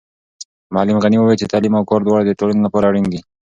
[0.73, 3.19] معلم غني وویل چې تعلیم او کار دواړه د ټولنې لپاره اړین دي.